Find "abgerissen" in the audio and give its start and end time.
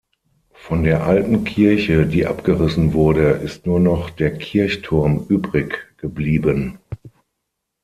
2.25-2.93